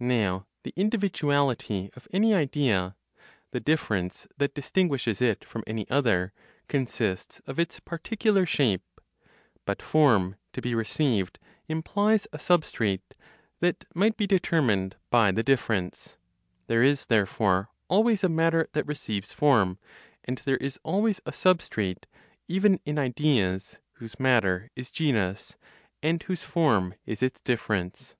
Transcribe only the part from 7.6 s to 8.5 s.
its particular